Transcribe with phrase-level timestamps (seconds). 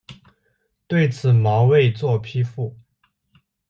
[0.87, 2.75] 对此毛未作批复。